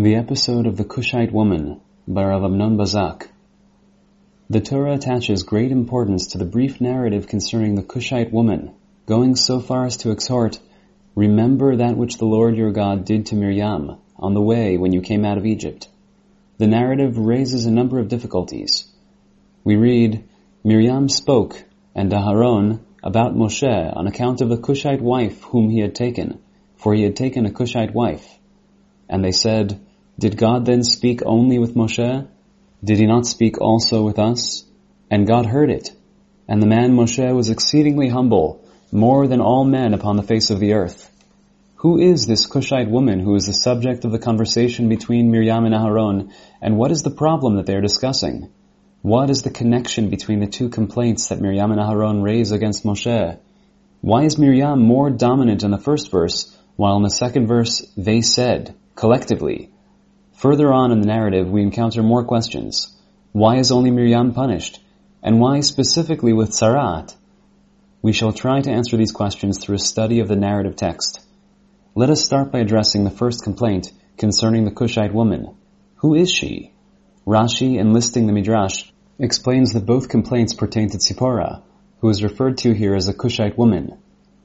The 0.00 0.14
episode 0.14 0.68
of 0.68 0.76
the 0.76 0.84
Cushite 0.84 1.32
woman 1.32 1.80
by 2.06 2.24
Rav 2.24 2.44
Amnon 2.44 2.76
Bazak. 2.76 3.26
The 4.48 4.60
Torah 4.60 4.94
attaches 4.94 5.42
great 5.42 5.72
importance 5.72 6.28
to 6.28 6.38
the 6.38 6.44
brief 6.44 6.80
narrative 6.80 7.26
concerning 7.26 7.74
the 7.74 7.82
Cushite 7.82 8.32
woman, 8.32 8.74
going 9.06 9.34
so 9.34 9.58
far 9.58 9.86
as 9.86 9.96
to 9.96 10.12
exhort, 10.12 10.60
Remember 11.16 11.74
that 11.74 11.96
which 11.96 12.18
the 12.18 12.26
Lord 12.26 12.56
your 12.56 12.70
God 12.70 13.04
did 13.06 13.26
to 13.26 13.34
Miriam 13.34 13.96
on 14.16 14.34
the 14.34 14.40
way 14.40 14.76
when 14.76 14.92
you 14.92 15.00
came 15.00 15.24
out 15.24 15.36
of 15.36 15.44
Egypt. 15.44 15.88
The 16.58 16.68
narrative 16.68 17.18
raises 17.18 17.66
a 17.66 17.72
number 17.72 17.98
of 17.98 18.06
difficulties. 18.06 18.86
We 19.64 19.74
read, 19.74 20.22
Miriam 20.62 21.08
spoke, 21.08 21.64
and 21.96 22.12
Aharon, 22.12 22.82
about 23.02 23.34
Moshe 23.34 23.96
on 23.96 24.06
account 24.06 24.42
of 24.42 24.48
the 24.48 24.58
Cushite 24.58 25.02
wife 25.02 25.42
whom 25.42 25.70
he 25.70 25.80
had 25.80 25.96
taken, 25.96 26.38
for 26.76 26.94
he 26.94 27.02
had 27.02 27.16
taken 27.16 27.46
a 27.46 27.50
Cushite 27.50 27.92
wife. 27.92 28.38
And 29.08 29.24
they 29.24 29.32
said, 29.32 29.80
did 30.18 30.36
God 30.36 30.66
then 30.66 30.82
speak 30.82 31.20
only 31.24 31.58
with 31.58 31.74
Moshe? 31.74 32.26
Did 32.82 32.98
he 32.98 33.06
not 33.06 33.26
speak 33.26 33.60
also 33.60 34.04
with 34.04 34.18
us? 34.18 34.64
And 35.10 35.26
God 35.26 35.46
heard 35.46 35.70
it. 35.70 35.92
And 36.48 36.60
the 36.60 36.66
man 36.66 36.96
Moshe 36.96 37.34
was 37.34 37.50
exceedingly 37.50 38.08
humble, 38.08 38.64
more 38.90 39.28
than 39.28 39.40
all 39.40 39.64
men 39.64 39.94
upon 39.94 40.16
the 40.16 40.22
face 40.22 40.50
of 40.50 40.58
the 40.58 40.72
earth. 40.72 41.08
Who 41.76 42.00
is 42.00 42.26
this 42.26 42.46
Cushite 42.46 42.90
woman 42.90 43.20
who 43.20 43.36
is 43.36 43.46
the 43.46 43.52
subject 43.52 44.04
of 44.04 44.10
the 44.10 44.18
conversation 44.18 44.88
between 44.88 45.30
Miriam 45.30 45.64
and 45.64 45.74
Aharon, 45.74 46.32
and 46.60 46.76
what 46.76 46.90
is 46.90 47.02
the 47.02 47.10
problem 47.10 47.54
that 47.54 47.66
they 47.66 47.76
are 47.76 47.80
discussing? 47.80 48.50
What 49.02 49.30
is 49.30 49.42
the 49.42 49.50
connection 49.50 50.10
between 50.10 50.40
the 50.40 50.48
two 50.48 50.68
complaints 50.68 51.28
that 51.28 51.40
Miriam 51.40 51.70
and 51.70 51.80
Aharon 51.80 52.24
raise 52.24 52.50
against 52.50 52.84
Moshe? 52.84 53.38
Why 54.00 54.24
is 54.24 54.38
Miriam 54.38 54.82
more 54.82 55.10
dominant 55.10 55.62
in 55.62 55.70
the 55.70 55.78
first 55.78 56.10
verse, 56.10 56.56
while 56.74 56.96
in 56.96 57.04
the 57.04 57.10
second 57.10 57.46
verse 57.46 57.86
they 57.96 58.20
said, 58.22 58.74
collectively, 58.96 59.70
Further 60.38 60.72
on 60.72 60.92
in 60.92 61.00
the 61.00 61.06
narrative, 61.08 61.50
we 61.50 61.62
encounter 61.62 62.00
more 62.00 62.22
questions. 62.22 62.96
Why 63.32 63.56
is 63.56 63.72
only 63.72 63.90
Miriam 63.90 64.34
punished? 64.34 64.78
And 65.20 65.40
why 65.40 65.58
specifically 65.62 66.32
with 66.32 66.50
tzarat? 66.50 67.12
We 68.02 68.12
shall 68.12 68.32
try 68.32 68.60
to 68.60 68.70
answer 68.70 68.96
these 68.96 69.10
questions 69.10 69.58
through 69.58 69.74
a 69.74 69.80
study 69.80 70.20
of 70.20 70.28
the 70.28 70.36
narrative 70.36 70.76
text. 70.76 71.26
Let 71.96 72.08
us 72.08 72.24
start 72.24 72.52
by 72.52 72.60
addressing 72.60 73.02
the 73.02 73.10
first 73.10 73.42
complaint 73.42 73.90
concerning 74.16 74.64
the 74.64 74.70
Cushite 74.70 75.12
woman. 75.12 75.56
Who 75.96 76.14
is 76.14 76.30
she? 76.30 76.72
Rashi, 77.26 77.76
enlisting 77.76 78.28
the 78.28 78.32
Midrash, 78.32 78.92
explains 79.18 79.72
that 79.72 79.86
both 79.86 80.08
complaints 80.08 80.54
pertain 80.54 80.88
to 80.90 80.98
Tzipora, 80.98 81.62
who 82.00 82.10
is 82.10 82.22
referred 82.22 82.58
to 82.58 82.72
here 82.74 82.94
as 82.94 83.08
a 83.08 83.12
Cushite 83.12 83.58
woman. 83.58 83.98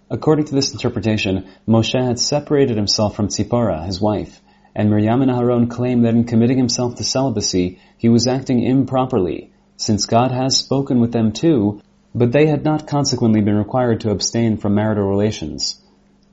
According 0.10 0.46
to 0.46 0.56
this 0.56 0.74
interpretation, 0.74 1.48
Moshe 1.68 2.04
had 2.04 2.18
separated 2.18 2.78
himself 2.78 3.16
from 3.16 3.28
Tzipora, 3.28 3.86
his 3.86 4.02
wife, 4.02 4.42
and 4.76 4.90
Miriam 4.90 5.22
and 5.22 5.32
Aaron 5.32 5.68
claim 5.68 6.02
that 6.02 6.16
in 6.16 6.24
committing 6.24 6.58
himself 6.58 6.96
to 6.96 7.04
celibacy, 7.04 7.80
he 7.98 8.10
was 8.10 8.28
acting 8.28 8.64
improperly, 8.64 9.52
since 9.78 10.06
God 10.06 10.32
has 10.32 10.58
spoken 10.58 11.00
with 11.00 11.12
them 11.12 11.32
too, 11.32 11.82
but 12.16 12.32
they 12.32 12.48
had 12.48 12.64
not 12.64 12.88
consequently 12.88 13.42
been 13.42 13.56
required 13.56 14.02
to 14.02 14.12
abstain 14.12 14.58
from 14.58 14.76
marital 14.76 15.08
relations. 15.08 15.82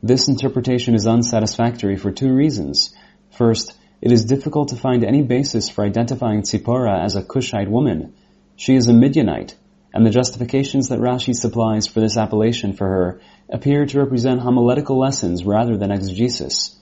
This 0.02 0.28
interpretation 0.28 0.94
is 0.94 1.06
unsatisfactory 1.06 1.96
for 1.96 2.10
two 2.10 2.32
reasons. 2.32 2.94
First, 3.36 3.76
it 4.00 4.12
is 4.12 4.24
difficult 4.24 4.68
to 4.68 4.76
find 4.76 5.04
any 5.04 5.22
basis 5.22 5.68
for 5.68 5.84
identifying 5.84 6.42
Tzipora 6.42 7.04
as 7.04 7.16
a 7.16 7.22
Cushite 7.22 7.70
woman. 7.70 8.14
She 8.56 8.74
is 8.74 8.88
a 8.88 8.94
Midianite, 8.94 9.56
and 9.92 10.06
the 10.06 10.10
justifications 10.10 10.88
that 10.88 11.00
Rashi 11.00 11.34
supplies 11.34 11.86
for 11.86 12.00
this 12.00 12.16
appellation 12.16 12.72
for 12.72 12.86
her 12.86 13.20
appear 13.50 13.84
to 13.84 13.98
represent 13.98 14.40
homiletical 14.40 14.98
lessons 14.98 15.44
rather 15.44 15.76
than 15.76 15.90
exegesis. 15.90 16.78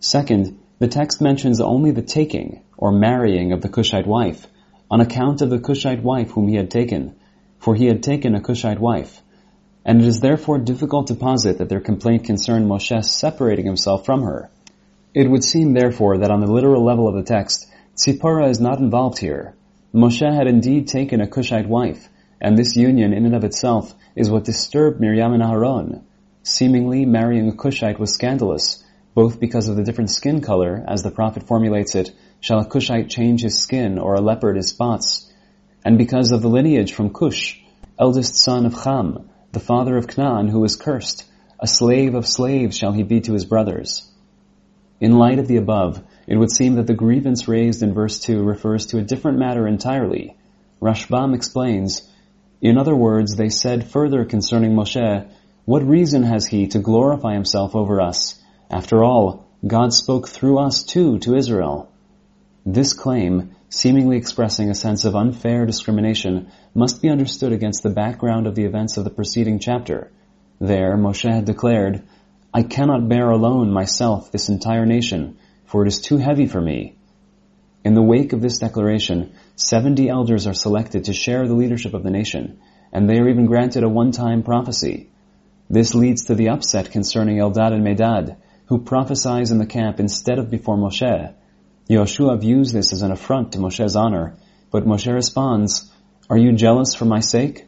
Second, 0.00 0.57
the 0.78 0.88
text 0.88 1.20
mentions 1.20 1.60
only 1.60 1.90
the 1.90 2.02
taking, 2.02 2.62
or 2.76 2.92
marrying 2.92 3.52
of 3.52 3.60
the 3.62 3.68
Cushite 3.68 4.06
wife, 4.06 4.46
on 4.90 5.00
account 5.00 5.42
of 5.42 5.50
the 5.50 5.58
Cushite 5.58 6.02
wife 6.02 6.30
whom 6.30 6.48
he 6.48 6.54
had 6.54 6.70
taken, 6.70 7.14
for 7.58 7.74
he 7.74 7.86
had 7.86 8.02
taken 8.02 8.34
a 8.34 8.40
Cushite 8.40 8.80
wife. 8.80 9.20
And 9.84 10.00
it 10.00 10.06
is 10.06 10.20
therefore 10.20 10.58
difficult 10.58 11.08
to 11.08 11.14
posit 11.14 11.58
that 11.58 11.68
their 11.68 11.80
complaint 11.80 12.24
concerned 12.24 12.66
Moshe 12.66 13.04
separating 13.04 13.66
himself 13.66 14.04
from 14.04 14.22
her. 14.22 14.50
It 15.14 15.28
would 15.28 15.42
seem 15.42 15.72
therefore 15.72 16.18
that 16.18 16.30
on 16.30 16.40
the 16.40 16.52
literal 16.52 16.84
level 16.84 17.08
of 17.08 17.14
the 17.14 17.22
text, 17.22 17.66
Tzipora 17.96 18.48
is 18.48 18.60
not 18.60 18.78
involved 18.78 19.18
here. 19.18 19.54
Moshe 19.92 20.32
had 20.32 20.46
indeed 20.46 20.86
taken 20.86 21.20
a 21.20 21.26
Cushite 21.26 21.68
wife, 21.68 22.08
and 22.40 22.56
this 22.56 22.76
union 22.76 23.12
in 23.12 23.24
and 23.24 23.34
of 23.34 23.42
itself 23.42 23.94
is 24.14 24.30
what 24.30 24.44
disturbed 24.44 25.00
Miriam 25.00 25.32
and 25.32 25.42
Aharon. 25.42 26.02
Seemingly, 26.44 27.04
marrying 27.04 27.48
a 27.48 27.52
Cushite 27.52 27.98
was 27.98 28.12
scandalous, 28.12 28.84
both 29.18 29.40
because 29.40 29.66
of 29.66 29.74
the 29.74 29.82
different 29.82 30.10
skin 30.10 30.40
color, 30.40 30.84
as 30.86 31.02
the 31.02 31.10
Prophet 31.10 31.42
formulates 31.42 31.96
it, 31.96 32.12
shall 32.38 32.60
a 32.60 32.64
Cushite 32.64 33.10
change 33.10 33.42
his 33.42 33.58
skin 33.58 33.98
or 33.98 34.14
a 34.14 34.20
leopard 34.20 34.54
his 34.54 34.68
spots, 34.68 35.28
and 35.84 35.98
because 35.98 36.30
of 36.30 36.40
the 36.40 36.48
lineage 36.48 36.92
from 36.92 37.12
Cush, 37.12 37.60
eldest 37.98 38.36
son 38.36 38.64
of 38.64 38.84
Ham, 38.84 39.28
the 39.50 39.58
father 39.58 39.96
of 39.96 40.06
Canaan, 40.06 40.46
who 40.46 40.60
was 40.60 40.76
cursed, 40.76 41.24
a 41.58 41.66
slave 41.66 42.14
of 42.14 42.28
slaves 42.28 42.76
shall 42.76 42.92
he 42.92 43.02
be 43.02 43.20
to 43.22 43.32
his 43.32 43.44
brothers. 43.44 44.08
In 45.00 45.18
light 45.18 45.40
of 45.40 45.48
the 45.48 45.56
above, 45.56 46.00
it 46.28 46.36
would 46.36 46.52
seem 46.52 46.76
that 46.76 46.86
the 46.86 46.94
grievance 46.94 47.48
raised 47.48 47.82
in 47.82 47.94
verse 47.94 48.20
2 48.20 48.44
refers 48.44 48.86
to 48.86 48.98
a 48.98 49.08
different 49.10 49.40
matter 49.40 49.66
entirely. 49.66 50.36
Rashbam 50.80 51.34
explains, 51.34 52.08
In 52.60 52.78
other 52.78 52.94
words, 52.94 53.34
they 53.34 53.48
said 53.48 53.90
further 53.90 54.24
concerning 54.24 54.76
Moshe, 54.76 55.28
What 55.64 55.82
reason 55.82 56.22
has 56.22 56.46
he 56.46 56.68
to 56.68 56.78
glorify 56.78 57.34
himself 57.34 57.74
over 57.74 58.00
us? 58.00 58.37
After 58.70 59.02
all, 59.02 59.46
God 59.66 59.94
spoke 59.94 60.28
through 60.28 60.58
us 60.58 60.82
too 60.82 61.18
to 61.20 61.34
Israel. 61.34 61.88
This 62.66 62.92
claim, 62.92 63.52
seemingly 63.70 64.18
expressing 64.18 64.68
a 64.68 64.74
sense 64.74 65.06
of 65.06 65.16
unfair 65.16 65.64
discrimination, 65.64 66.48
must 66.74 67.00
be 67.00 67.08
understood 67.08 67.52
against 67.52 67.82
the 67.82 67.90
background 67.90 68.46
of 68.46 68.54
the 68.54 68.64
events 68.64 68.98
of 68.98 69.04
the 69.04 69.10
preceding 69.10 69.58
chapter. 69.58 70.12
There, 70.60 70.96
Moshe 70.98 71.32
had 71.32 71.46
declared, 71.46 72.02
I 72.52 72.62
cannot 72.62 73.08
bear 73.08 73.30
alone 73.30 73.72
myself 73.72 74.30
this 74.30 74.50
entire 74.50 74.84
nation, 74.84 75.38
for 75.64 75.82
it 75.82 75.88
is 75.88 76.00
too 76.00 76.18
heavy 76.18 76.46
for 76.46 76.60
me. 76.60 76.96
In 77.84 77.94
the 77.94 78.02
wake 78.02 78.34
of 78.34 78.42
this 78.42 78.58
declaration, 78.58 79.32
70 79.56 80.10
elders 80.10 80.46
are 80.46 80.54
selected 80.54 81.04
to 81.04 81.14
share 81.14 81.48
the 81.48 81.54
leadership 81.54 81.94
of 81.94 82.02
the 82.02 82.10
nation, 82.10 82.58
and 82.92 83.08
they 83.08 83.18
are 83.18 83.28
even 83.28 83.46
granted 83.46 83.82
a 83.82 83.88
one-time 83.88 84.42
prophecy. 84.42 85.08
This 85.70 85.94
leads 85.94 86.26
to 86.26 86.34
the 86.34 86.50
upset 86.50 86.90
concerning 86.90 87.38
Eldad 87.38 87.72
and 87.72 87.86
Medad, 87.86 88.36
who 88.68 88.78
prophesies 88.78 89.50
in 89.50 89.58
the 89.58 89.66
camp 89.66 89.98
instead 89.98 90.38
of 90.38 90.50
before 90.50 90.76
Moshe. 90.76 91.34
Yoshua 91.88 92.38
views 92.38 92.70
this 92.72 92.92
as 92.92 93.00
an 93.00 93.10
affront 93.10 93.52
to 93.52 93.58
Moshe's 93.58 93.96
honor, 93.96 94.36
but 94.70 94.86
Moshe 94.86 95.12
responds, 95.12 95.90
Are 96.28 96.36
you 96.36 96.52
jealous 96.52 96.94
for 96.94 97.06
my 97.06 97.20
sake? 97.20 97.66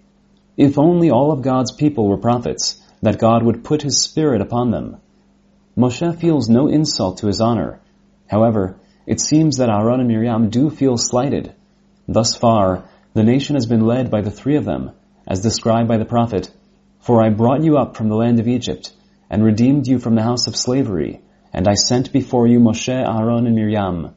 If 0.59 0.79
only 0.79 1.11
all 1.11 1.33
of 1.33 1.41
God's 1.41 1.73
people 1.73 2.07
were 2.07 2.19
prophets, 2.19 2.83
that 3.01 3.19
God 3.19 3.43
would 3.43 3.65
put 3.65 3.81
his 3.81 3.99
spirit 3.99 4.43
upon 4.43 4.71
them. 4.71 4.99
Moshe 5.75 6.17
feels 6.17 6.51
no 6.51 6.69
insult 6.69 7.19
to 7.19 7.29
his 7.29 7.41
honor. 7.41 7.81
However, 8.27 8.77
it 9.07 9.23
seems 9.23 9.57
that 9.57 9.71
Aaron 9.71 10.01
and 10.01 10.09
Miriam 10.09 10.51
do 10.51 10.69
feel 10.69 10.99
slighted. 10.99 11.55
Thus 12.07 12.37
far, 12.37 12.85
the 13.15 13.23
nation 13.23 13.57
has 13.57 13.65
been 13.65 13.87
led 13.87 14.11
by 14.11 14.21
the 14.21 14.31
three 14.31 14.57
of 14.57 14.67
them, 14.67 14.91
as 15.27 15.41
described 15.41 15.89
by 15.89 15.97
the 15.97 16.05
prophet, 16.05 16.51
For 17.01 17.25
I 17.25 17.31
brought 17.31 17.65
you 17.65 17.79
up 17.79 17.97
from 17.97 18.11
the 18.11 18.17
land 18.17 18.39
of 18.39 18.47
Egypt, 18.47 18.93
and 19.31 19.45
redeemed 19.45 19.87
you 19.87 19.99
from 19.99 20.17
the 20.17 20.23
house 20.23 20.49
of 20.49 20.57
slavery, 20.57 21.21
and 21.53 21.69
I 21.69 21.75
sent 21.75 22.13
before 22.13 22.47
you 22.49 22.59
Moshe, 22.59 22.89
Aaron, 22.89 23.47
and 23.47 23.55
Miriam. 23.55 24.15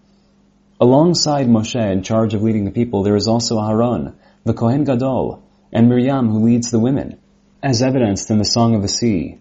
Alongside 0.82 1.48
Moshe 1.48 1.92
in 1.92 2.02
charge 2.02 2.34
of 2.34 2.42
leading 2.42 2.66
the 2.66 2.72
people, 2.72 3.04
there 3.04 3.16
is 3.16 3.28
also 3.28 3.60
Aaron, 3.60 4.16
the 4.44 4.54
Kohen 4.54 4.84
Gadol, 4.84 5.44
and 5.72 5.88
Miriam 5.88 6.30
who 6.30 6.44
leads 6.44 6.72
the 6.72 6.80
women, 6.80 7.20
as 7.62 7.82
evidenced 7.82 8.32
in 8.32 8.40
the 8.40 8.44
Song 8.44 8.76
of 8.76 8.82
the 8.82 8.88
Sea. 8.88 9.40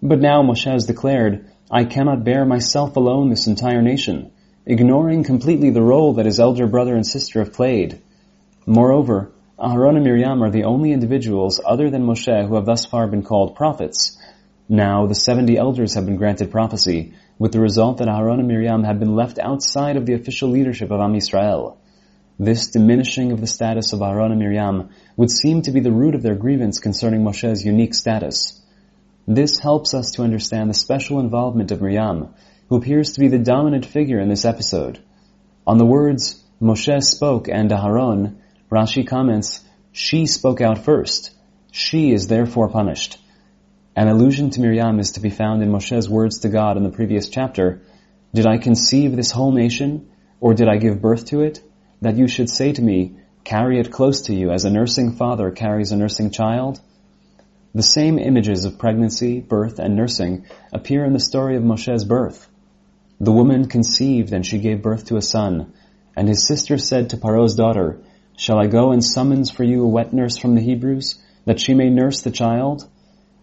But 0.00 0.20
now 0.20 0.42
Moshe 0.42 0.70
has 0.70 0.86
declared, 0.86 1.50
I 1.70 1.84
cannot 1.84 2.24
bear 2.24 2.44
myself 2.46 2.96
alone 2.96 3.28
this 3.28 3.48
entire 3.48 3.82
nation, 3.82 4.30
ignoring 4.64 5.24
completely 5.24 5.70
the 5.70 5.82
role 5.82 6.14
that 6.14 6.26
his 6.26 6.38
elder 6.38 6.66
brother 6.66 6.94
and 6.94 7.06
sister 7.06 7.40
have 7.40 7.52
played. 7.52 8.00
Moreover, 8.66 9.32
Aaron 9.60 9.96
and 9.96 10.04
Miriam 10.04 10.42
are 10.42 10.50
the 10.50 10.64
only 10.64 10.92
individuals 10.92 11.60
other 11.66 11.90
than 11.90 12.06
Moshe 12.06 12.46
who 12.46 12.54
have 12.54 12.66
thus 12.66 12.86
far 12.86 13.08
been 13.08 13.24
called 13.24 13.56
prophets, 13.56 14.16
now 14.68 15.06
the 15.06 15.14
seventy 15.14 15.56
elders 15.56 15.94
have 15.94 16.04
been 16.04 16.16
granted 16.16 16.50
prophecy, 16.50 17.14
with 17.38 17.52
the 17.52 17.60
result 17.60 17.98
that 17.98 18.08
Aaron 18.08 18.38
and 18.38 18.48
Miriam 18.48 18.84
have 18.84 18.98
been 18.98 19.16
left 19.16 19.38
outside 19.38 19.96
of 19.96 20.04
the 20.04 20.14
official 20.14 20.50
leadership 20.50 20.90
of 20.90 21.00
Am 21.00 21.14
Yisrael. 21.14 21.76
This 22.38 22.68
diminishing 22.68 23.32
of 23.32 23.40
the 23.40 23.46
status 23.46 23.92
of 23.92 24.02
Aaron 24.02 24.30
and 24.30 24.40
Miriam 24.40 24.90
would 25.16 25.30
seem 25.30 25.62
to 25.62 25.72
be 25.72 25.80
the 25.80 25.90
root 25.90 26.14
of 26.14 26.22
their 26.22 26.34
grievance 26.34 26.78
concerning 26.78 27.22
Moshe's 27.22 27.64
unique 27.64 27.94
status. 27.94 28.60
This 29.26 29.58
helps 29.58 29.94
us 29.94 30.12
to 30.12 30.22
understand 30.22 30.70
the 30.70 30.74
special 30.74 31.18
involvement 31.18 31.70
of 31.70 31.80
Miriam, 31.80 32.34
who 32.68 32.76
appears 32.76 33.12
to 33.12 33.20
be 33.20 33.28
the 33.28 33.38
dominant 33.38 33.86
figure 33.86 34.20
in 34.20 34.28
this 34.28 34.44
episode. 34.44 34.98
On 35.66 35.78
the 35.78 35.86
words, 35.86 36.42
Moshe 36.60 37.02
spoke 37.02 37.48
and 37.48 37.70
Aharon, 37.70 38.36
Rashi 38.70 39.06
comments, 39.06 39.64
she 39.92 40.26
spoke 40.26 40.60
out 40.60 40.84
first. 40.84 41.30
She 41.72 42.12
is 42.12 42.26
therefore 42.26 42.68
punished. 42.68 43.18
An 43.98 44.06
allusion 44.06 44.50
to 44.50 44.60
Miriam 44.60 45.00
is 45.00 45.10
to 45.10 45.20
be 45.20 45.28
found 45.28 45.60
in 45.60 45.72
Moshe's 45.72 46.08
words 46.08 46.38
to 46.42 46.48
God 46.48 46.76
in 46.76 46.84
the 46.84 46.88
previous 46.88 47.28
chapter, 47.28 47.80
Did 48.32 48.46
I 48.46 48.56
conceive 48.58 49.16
this 49.16 49.32
whole 49.32 49.50
nation, 49.50 50.06
or 50.40 50.54
did 50.54 50.68
I 50.68 50.76
give 50.76 51.02
birth 51.02 51.24
to 51.30 51.40
it, 51.40 51.60
that 52.00 52.16
you 52.16 52.28
should 52.28 52.48
say 52.48 52.70
to 52.70 52.80
me, 52.80 53.16
carry 53.42 53.80
it 53.80 53.90
close 53.90 54.20
to 54.26 54.32
you 54.32 54.52
as 54.52 54.64
a 54.64 54.70
nursing 54.70 55.16
father 55.16 55.50
carries 55.50 55.90
a 55.90 55.96
nursing 55.96 56.30
child? 56.30 56.80
The 57.74 57.82
same 57.82 58.20
images 58.20 58.64
of 58.64 58.78
pregnancy, 58.78 59.40
birth, 59.40 59.80
and 59.80 59.96
nursing 59.96 60.44
appear 60.72 61.04
in 61.04 61.12
the 61.12 61.18
story 61.18 61.56
of 61.56 61.64
Moshe's 61.64 62.04
birth. 62.04 62.48
The 63.18 63.32
woman 63.32 63.66
conceived 63.66 64.32
and 64.32 64.46
she 64.46 64.60
gave 64.60 64.80
birth 64.80 65.06
to 65.06 65.16
a 65.16 65.22
son, 65.22 65.72
and 66.14 66.28
his 66.28 66.46
sister 66.46 66.78
said 66.78 67.10
to 67.10 67.16
Paro's 67.16 67.56
daughter, 67.56 67.98
Shall 68.36 68.60
I 68.60 68.68
go 68.68 68.92
and 68.92 69.04
summons 69.04 69.50
for 69.50 69.64
you 69.64 69.82
a 69.82 69.88
wet 69.88 70.12
nurse 70.12 70.36
from 70.36 70.54
the 70.54 70.62
Hebrews, 70.62 71.18
that 71.46 71.58
she 71.58 71.74
may 71.74 71.90
nurse 71.90 72.20
the 72.20 72.30
child? 72.30 72.88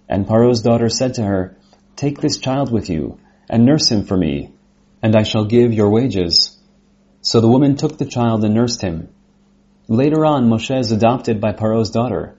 And 0.07 0.27
Paro's 0.27 0.61
daughter 0.61 0.89
said 0.89 1.15
to 1.15 1.23
her, 1.23 1.57
Take 1.95 2.19
this 2.19 2.37
child 2.37 2.71
with 2.71 2.89
you, 2.89 3.17
and 3.49 3.65
nurse 3.65 3.89
him 3.89 4.05
for 4.05 4.17
me, 4.17 4.53
and 5.01 5.15
I 5.15 5.23
shall 5.23 5.45
give 5.45 5.73
your 5.73 5.89
wages. 5.89 6.57
So 7.21 7.41
the 7.41 7.47
woman 7.47 7.75
took 7.75 7.97
the 7.97 8.05
child 8.05 8.43
and 8.43 8.53
nursed 8.53 8.81
him. 8.81 9.09
Later 9.87 10.25
on, 10.25 10.49
Moshe 10.49 10.77
is 10.79 10.91
adopted 10.91 11.39
by 11.39 11.53
Paro's 11.53 11.89
daughter. 11.89 12.35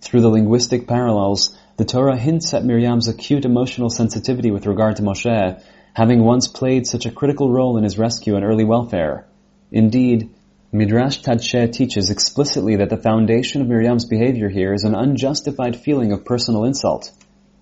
Through 0.00 0.22
the 0.22 0.28
linguistic 0.28 0.86
parallels, 0.86 1.56
the 1.76 1.84
Torah 1.84 2.18
hints 2.18 2.52
at 2.54 2.64
Miriam's 2.64 3.08
acute 3.08 3.44
emotional 3.44 3.88
sensitivity 3.88 4.50
with 4.50 4.66
regard 4.66 4.96
to 4.96 5.02
Moshe, 5.02 5.62
having 5.94 6.24
once 6.24 6.48
played 6.48 6.86
such 6.86 7.06
a 7.06 7.10
critical 7.10 7.50
role 7.50 7.76
in 7.76 7.84
his 7.84 7.98
rescue 7.98 8.36
and 8.36 8.44
early 8.44 8.64
welfare. 8.64 9.26
Indeed, 9.70 10.30
Midrash 10.74 11.20
Tadsheh 11.20 11.70
teaches 11.70 12.08
explicitly 12.08 12.76
that 12.76 12.88
the 12.88 12.96
foundation 12.96 13.60
of 13.60 13.68
Miriam's 13.68 14.06
behavior 14.06 14.48
here 14.48 14.72
is 14.72 14.84
an 14.84 14.94
unjustified 14.94 15.76
feeling 15.76 16.12
of 16.12 16.24
personal 16.24 16.64
insult. 16.64 17.10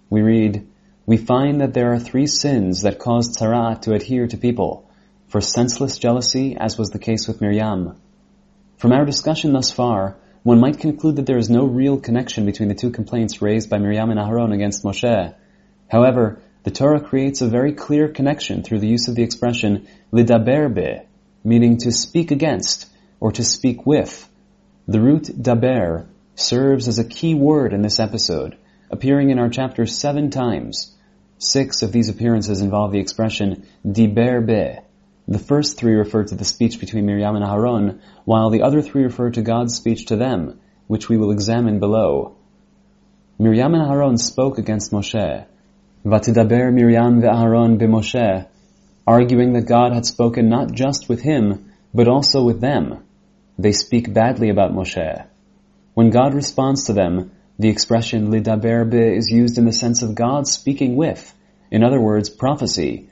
We 0.09 0.23
read, 0.23 0.69
we 1.07 1.17
find 1.17 1.61
that 1.61 1.75
there 1.75 1.93
are 1.93 1.99
three 1.99 2.29
sins 2.29 2.83
that 2.83 3.01
caused 3.01 3.37
tzarat 3.37 3.83
to 3.83 3.95
adhere 3.95 4.29
to 4.29 4.37
people, 4.37 4.89
for 5.27 5.41
senseless 5.41 5.99
jealousy, 5.99 6.57
as 6.57 6.79
was 6.79 6.91
the 6.91 7.01
case 7.01 7.27
with 7.27 7.41
Miriam. 7.41 8.01
From 8.77 8.93
our 8.93 9.05
discussion 9.05 9.55
thus 9.55 9.73
far, 9.73 10.17
one 10.45 10.61
might 10.61 10.79
conclude 10.79 11.17
that 11.17 11.27
there 11.27 11.37
is 11.37 11.51
no 11.51 11.65
real 11.65 11.99
connection 11.99 12.47
between 12.47 12.69
the 12.69 12.77
two 12.77 12.93
complaints 12.93 13.43
raised 13.43 13.69
by 13.69 13.79
Miriam 13.79 14.11
and 14.11 14.21
Aharon 14.21 14.55
against 14.55 14.85
Moshe. 14.85 15.35
However, 15.91 16.41
the 16.63 16.71
Torah 16.71 17.01
creates 17.01 17.41
a 17.41 17.49
very 17.49 17.73
clear 17.73 18.07
connection 18.07 18.63
through 18.63 18.79
the 18.79 18.87
use 18.87 19.09
of 19.09 19.17
the 19.17 19.25
expression 19.25 19.89
lidaber 20.13 20.73
be, 20.73 21.01
meaning 21.43 21.79
to 21.79 21.91
speak 21.91 22.31
against 22.31 22.87
or 23.21 23.33
to 23.33 23.45
speak 23.45 23.87
with. 23.87 24.29
The 24.89 25.01
root 25.01 25.25
daber 25.25 26.07
serves 26.35 26.89
as 26.89 26.99
a 26.99 27.05
key 27.05 27.35
word 27.35 27.73
in 27.73 27.83
this 27.83 28.01
episode, 28.01 28.57
appearing 28.91 29.31
in 29.31 29.39
our 29.39 29.51
chapter 29.51 29.87
seven 29.87 30.31
times. 30.31 30.97
Six 31.39 31.83
of 31.83 31.93
these 31.93 32.09
appearances 32.09 32.61
involve 32.61 32.93
the 32.93 32.99
expression 32.99 33.67
diber 33.87 34.45
be. 34.45 34.81
The 35.29 35.39
first 35.39 35.79
three 35.79 35.95
refer 35.95 36.25
to 36.25 36.35
the 36.35 36.45
speech 36.45 36.81
between 36.81 37.07
Miriam 37.07 37.37
and 37.37 37.45
Aharon, 37.45 38.01
while 38.25 38.51
the 38.51 38.63
other 38.63 38.83
three 38.83 39.05
refer 39.05 39.31
to 39.31 39.43
God's 39.43 39.77
speech 39.77 40.07
to 40.07 40.17
them, 40.17 40.59
which 40.87 41.09
we 41.09 41.17
will 41.17 41.31
examine 41.31 41.79
below. 41.79 42.37
Miriam 43.39 43.75
and 43.75 43.83
Aharon 43.83 44.19
spoke 44.19 44.59
against 44.59 44.91
Moshe. 44.91 45.47
Vatidaber 46.05 46.73
Miriam 46.73 47.23
ve'Aharon 47.23 47.79
b'Moshe, 47.79 48.49
arguing 49.07 49.53
that 49.53 49.67
God 49.67 49.93
had 49.93 50.05
spoken 50.05 50.49
not 50.49 50.73
just 50.73 51.09
with 51.09 51.21
him, 51.21 51.73
but 51.95 52.09
also 52.09 52.43
with 52.43 52.61
them. 52.61 53.05
They 53.61 53.73
speak 53.73 54.11
badly 54.11 54.49
about 54.49 54.73
Moshe. 54.73 55.27
When 55.93 56.09
God 56.09 56.33
responds 56.33 56.85
to 56.85 56.95
them, 56.95 57.33
the 57.59 57.69
expression 57.69 58.31
lidaber 58.31 58.89
be 58.91 59.15
is 59.19 59.31
used 59.31 59.59
in 59.59 59.67
the 59.67 59.73
sense 59.73 60.01
of 60.01 60.15
God 60.15 60.47
speaking 60.47 60.97
with, 60.97 61.35
in 61.71 61.85
other 61.85 62.01
words, 62.01 62.31
prophecy. 62.31 63.11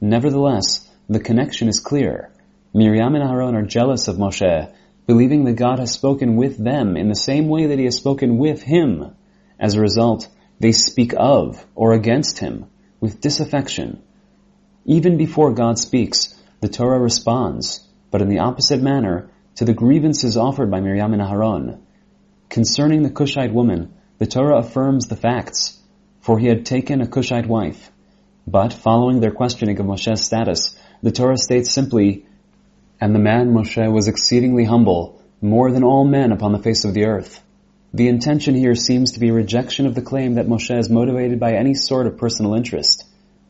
Nevertheless, 0.00 0.88
the 1.08 1.18
connection 1.18 1.66
is 1.66 1.80
clear. 1.80 2.30
Miriam 2.72 3.16
and 3.16 3.28
Aaron 3.28 3.56
are 3.56 3.66
jealous 3.66 4.06
of 4.06 4.18
Moshe, 4.18 4.72
believing 5.08 5.42
that 5.46 5.54
God 5.54 5.80
has 5.80 5.90
spoken 5.90 6.36
with 6.36 6.62
them 6.62 6.96
in 6.96 7.08
the 7.08 7.16
same 7.16 7.48
way 7.48 7.66
that 7.66 7.80
he 7.80 7.86
has 7.86 7.96
spoken 7.96 8.38
with 8.38 8.62
him. 8.62 9.16
As 9.58 9.74
a 9.74 9.80
result, 9.80 10.28
they 10.60 10.70
speak 10.70 11.12
of 11.16 11.66
or 11.74 11.92
against 11.92 12.38
him 12.38 12.66
with 13.00 13.20
disaffection. 13.20 14.00
Even 14.84 15.16
before 15.16 15.54
God 15.54 15.76
speaks, 15.76 16.40
the 16.60 16.68
Torah 16.68 17.00
responds, 17.00 17.84
but 18.12 18.22
in 18.22 18.28
the 18.28 18.38
opposite 18.38 18.80
manner, 18.80 19.28
to 19.58 19.64
the 19.64 19.74
grievances 19.74 20.36
offered 20.36 20.70
by 20.70 20.78
Miriam 20.78 21.12
and 21.12 21.20
Aharon. 21.20 21.80
Concerning 22.48 23.02
the 23.02 23.10
Cushite 23.10 23.52
woman, 23.52 23.92
the 24.18 24.26
Torah 24.26 24.58
affirms 24.58 25.06
the 25.06 25.16
facts, 25.16 25.76
for 26.20 26.38
he 26.38 26.46
had 26.46 26.64
taken 26.64 27.00
a 27.00 27.08
Cushite 27.08 27.48
wife. 27.48 27.90
But, 28.46 28.72
following 28.72 29.18
their 29.18 29.32
questioning 29.32 29.80
of 29.80 29.86
Moshe's 29.86 30.22
status, 30.24 30.76
the 31.02 31.10
Torah 31.10 31.36
states 31.36 31.72
simply, 31.72 32.24
And 33.00 33.12
the 33.12 33.18
man 33.18 33.52
Moshe 33.52 33.92
was 33.92 34.06
exceedingly 34.06 34.62
humble, 34.62 35.20
more 35.42 35.72
than 35.72 35.82
all 35.82 36.04
men 36.04 36.30
upon 36.30 36.52
the 36.52 36.62
face 36.62 36.84
of 36.84 36.94
the 36.94 37.06
earth. 37.06 37.42
The 37.92 38.06
intention 38.06 38.54
here 38.54 38.76
seems 38.76 39.12
to 39.12 39.20
be 39.20 39.32
rejection 39.32 39.86
of 39.86 39.96
the 39.96 40.02
claim 40.02 40.34
that 40.34 40.46
Moshe 40.46 40.78
is 40.78 40.88
motivated 40.88 41.40
by 41.40 41.54
any 41.54 41.74
sort 41.74 42.06
of 42.06 42.16
personal 42.16 42.54
interest. 42.54 43.04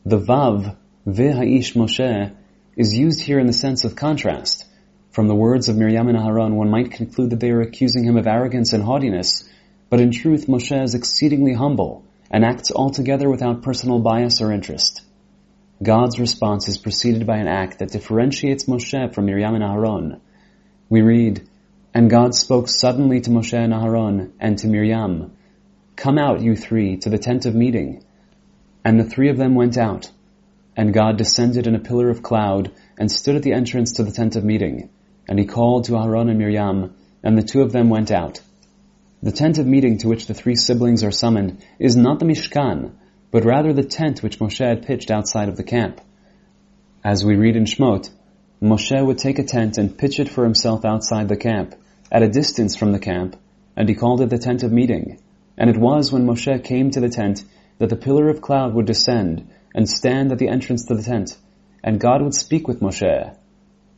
The 0.07 0.17
Vav, 0.17 0.75
V'ha'ish 1.07 1.75
Moshe, 1.75 2.35
is 2.75 2.97
used 2.97 3.21
here 3.21 3.37
in 3.37 3.45
the 3.45 3.53
sense 3.53 3.83
of 3.83 3.95
contrast. 3.95 4.65
From 5.11 5.27
the 5.27 5.35
words 5.35 5.69
of 5.69 5.75
Miriam 5.75 6.07
and 6.07 6.17
Aharon, 6.17 6.53
one 6.53 6.69
might 6.69 6.91
conclude 6.91 7.31
that 7.31 7.39
they 7.39 7.49
are 7.49 7.61
accusing 7.61 8.03
him 8.03 8.15
of 8.15 8.27
arrogance 8.27 8.73
and 8.73 8.83
haughtiness, 8.83 9.43
but 9.89 9.99
in 9.99 10.11
truth 10.11 10.45
Moshe 10.45 10.83
is 10.83 10.93
exceedingly 10.93 11.53
humble 11.53 12.03
and 12.29 12.45
acts 12.45 12.71
altogether 12.71 13.27
without 13.27 13.63
personal 13.63 13.99
bias 13.99 14.39
or 14.39 14.51
interest. 14.51 15.01
God's 15.81 16.19
response 16.19 16.67
is 16.67 16.77
preceded 16.77 17.25
by 17.25 17.37
an 17.37 17.47
act 17.47 17.79
that 17.79 17.91
differentiates 17.91 18.65
Moshe 18.65 19.13
from 19.13 19.25
Miriam 19.25 19.55
and 19.55 19.63
Aharon. 19.63 20.19
We 20.89 21.01
read, 21.01 21.47
And 21.93 22.09
God 22.09 22.35
spoke 22.35 22.69
suddenly 22.69 23.21
to 23.21 23.31
Moshe 23.31 23.57
and 23.57 23.73
Aharon 23.73 24.33
and 24.39 24.59
to 24.59 24.67
Miriam, 24.67 25.31
Come 25.95 26.19
out, 26.19 26.41
you 26.41 26.55
three, 26.55 26.97
to 26.97 27.09
the 27.09 27.17
tent 27.17 27.47
of 27.47 27.55
meeting. 27.55 28.03
And 28.85 28.99
the 28.99 29.09
three 29.09 29.29
of 29.29 29.37
them 29.37 29.55
went 29.55 29.77
out. 29.77 30.11
And 30.77 30.93
God 30.93 31.17
descended 31.17 31.65
in 31.65 31.75
a 31.75 31.79
pillar 31.79 32.09
of 32.09 32.21
cloud 32.21 32.71
and 32.97 33.11
stood 33.11 33.35
at 33.35 33.43
the 33.43 33.53
entrance 33.53 33.93
to 33.93 34.03
the 34.03 34.11
tent 34.11 34.35
of 34.35 34.43
meeting. 34.43 34.89
And 35.29 35.37
he 35.37 35.45
called 35.45 35.85
to 35.85 35.95
Aaron 35.95 36.27
and 36.27 36.39
Miriam, 36.39 36.95
and 37.23 37.37
the 37.37 37.43
two 37.43 37.61
of 37.61 37.71
them 37.71 37.89
went 37.89 38.09
out. 38.09 38.41
The 39.21 39.31
tent 39.31 39.59
of 39.59 39.67
meeting 39.67 39.99
to 39.99 40.07
which 40.07 40.25
the 40.25 40.33
three 40.33 40.55
siblings 40.55 41.03
are 41.03 41.11
summoned 41.11 41.61
is 41.77 41.95
not 41.95 42.17
the 42.17 42.25
Mishkan, 42.25 42.93
but 43.29 43.45
rather 43.45 43.71
the 43.71 43.83
tent 43.83 44.23
which 44.23 44.39
Moshe 44.39 44.65
had 44.65 44.87
pitched 44.87 45.11
outside 45.11 45.47
of 45.47 45.55
the 45.55 45.63
camp. 45.63 46.01
As 47.03 47.23
we 47.23 47.35
read 47.35 47.55
in 47.55 47.65
Shmot, 47.65 48.09
Moshe 48.59 49.05
would 49.05 49.19
take 49.19 49.37
a 49.37 49.43
tent 49.43 49.77
and 49.77 49.95
pitch 49.95 50.19
it 50.19 50.29
for 50.29 50.43
himself 50.43 50.83
outside 50.83 51.29
the 51.29 51.37
camp, 51.37 51.75
at 52.11 52.23
a 52.23 52.27
distance 52.27 52.75
from 52.75 52.91
the 52.91 52.97
camp, 52.99 53.35
and 53.77 53.87
he 53.87 53.93
called 53.93 54.21
it 54.21 54.31
the 54.31 54.39
tent 54.39 54.63
of 54.63 54.71
meeting. 54.71 55.19
And 55.59 55.69
it 55.69 55.77
was 55.77 56.11
when 56.11 56.25
Moshe 56.25 56.63
came 56.63 56.89
to 56.89 56.99
the 56.99 57.09
tent 57.09 57.43
that 57.77 57.89
the 57.89 57.95
pillar 57.95 58.29
of 58.29 58.41
cloud 58.41 58.73
would 58.73 58.87
descend 58.87 59.47
and 59.75 59.87
stand 59.87 60.31
at 60.31 60.39
the 60.39 60.49
entrance 60.49 60.85
to 60.85 60.95
the 60.95 61.03
tent, 61.03 61.37
and 61.83 61.99
God 61.99 62.23
would 62.23 62.33
speak 62.33 62.67
with 62.67 62.79
Moshe. 62.79 63.35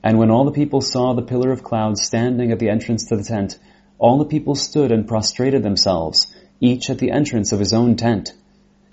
And 0.03 0.17
when 0.17 0.31
all 0.31 0.46
the 0.46 0.51
people 0.51 0.81
saw 0.81 1.13
the 1.13 1.22
pillar 1.22 1.51
of 1.51 1.63
cloud 1.63 1.98
standing 1.98 2.51
at 2.51 2.60
the 2.60 2.70
entrance 2.70 3.05
to 3.05 3.15
the 3.15 3.24
tent, 3.24 3.60
all 4.00 4.17
the 4.17 4.25
people 4.25 4.55
stood 4.55 4.91
and 4.91 5.08
prostrated 5.08 5.62
themselves, 5.62 6.34
each 6.60 6.89
at 6.89 6.98
the 6.98 7.12
entrance 7.12 7.51
of 7.51 7.60
his 7.60 7.74
own 7.74 7.96
tent. 7.96 8.34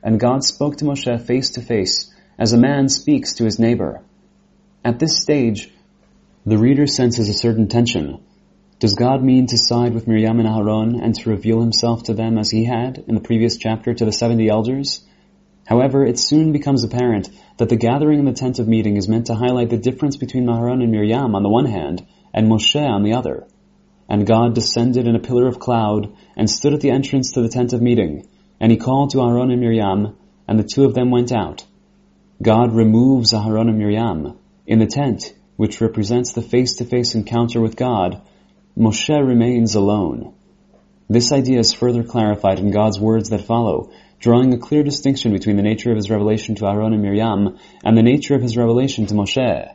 And 0.03 0.21
God 0.21 0.45
spoke 0.45 0.77
to 0.77 0.85
Moshe 0.85 1.21
face 1.23 1.51
to 1.51 1.63
face, 1.63 2.13
as 2.39 2.53
a 2.53 2.59
man 2.59 2.89
speaks 2.89 3.35
to 3.35 3.45
his 3.45 3.59
neighbor. 3.59 4.03
At 4.85 4.99
this 4.99 5.21
stage, 5.21 5.71
the 6.45 6.59
reader 6.59 6.87
senses 6.87 7.29
a 7.29 7.35
certain 7.35 7.69
tension. 7.69 8.21
Does 8.79 8.95
God 8.95 9.25
mean 9.25 9.47
to 9.49 9.59
side 9.59 9.93
with 9.93 10.07
Miriam 10.07 10.39
and 10.39 10.49
Aaron 10.49 11.01
and 11.01 11.15
to 11.17 11.31
reveal 11.31 11.61
himself 11.61 12.05
to 12.05 12.15
them 12.15 12.39
as 12.39 12.51
he 12.51 12.65
had 12.65 13.05
in 13.09 13.15
the 13.15 13.21
previous 13.21 13.57
chapter 13.57 13.93
to 13.93 14.05
the 14.05 14.13
seventy 14.13 14.49
elders? 14.49 15.05
However, 15.69 16.07
it 16.07 16.19
soon 16.19 16.53
becomes 16.53 16.83
apparent 16.83 17.29
that 17.59 17.69
the 17.69 17.77
gathering 17.77 18.21
in 18.21 18.25
the 18.25 18.33
tent 18.33 18.59
of 18.59 18.67
meeting 18.67 18.97
is 18.97 19.07
meant 19.07 19.27
to 19.27 19.35
highlight 19.35 19.69
the 19.69 19.77
difference 19.77 20.17
between 20.17 20.47
Aharon 20.47 20.83
and 20.83 20.91
Miriam 20.91 21.35
on 21.35 21.43
the 21.43 21.51
one 21.51 21.67
hand, 21.67 22.07
and 22.33 22.49
Moshe 22.49 22.75
on 22.83 23.03
the 23.03 23.13
other. 23.13 23.47
And 24.09 24.27
God 24.27 24.55
descended 24.55 25.07
in 25.07 25.15
a 25.15 25.21
pillar 25.21 25.47
of 25.47 25.59
cloud 25.59 26.11
and 26.39 26.49
stood 26.49 26.73
at 26.73 26.81
the 26.81 26.91
entrance 26.91 27.33
to 27.33 27.43
the 27.43 27.51
tent 27.51 27.75
of 27.75 27.83
meeting, 27.83 28.27
and 28.59 28.73
he 28.73 28.79
called 28.79 29.11
to 29.11 29.21
Aaron 29.21 29.51
and 29.51 29.61
Miriam, 29.61 30.17
and 30.49 30.59
the 30.59 30.65
two 30.65 30.87
of 30.87 30.95
them 30.95 31.11
went 31.11 31.33
out. 31.33 31.67
God 32.41 32.75
removes 32.75 33.35
Aaron 33.35 33.69
and 33.69 33.77
Miriam. 33.77 34.39
In 34.67 34.79
the 34.79 34.87
tent, 34.87 35.35
which 35.57 35.83
represents 35.83 36.33
the 36.33 36.41
face-to-face 36.41 37.15
encounter 37.15 37.61
with 37.61 37.77
God, 37.77 38.23
Moshe 38.75 39.11
remains 39.11 39.75
alone. 39.75 40.33
This 41.11 41.31
idea 41.31 41.59
is 41.59 41.75
further 41.75 42.05
clarified 42.05 42.59
in 42.59 42.71
God's 42.71 42.99
words 42.99 43.29
that 43.31 43.45
follow, 43.45 43.91
drawing 44.21 44.53
a 44.53 44.59
clear 44.59 44.83
distinction 44.83 45.33
between 45.33 45.57
the 45.57 45.63
nature 45.63 45.91
of 45.91 45.97
his 45.97 46.11
revelation 46.11 46.55
to 46.57 46.67
Aaron 46.67 46.93
and 46.93 47.03
Miriam 47.03 47.59
and 47.85 47.97
the 47.97 48.03
nature 48.03 48.35
of 48.35 48.43
his 48.43 48.57
revelation 48.57 49.07
to 49.07 49.15
Moshe. 49.15 49.75